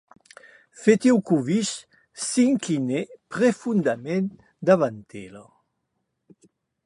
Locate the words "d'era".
5.09-5.45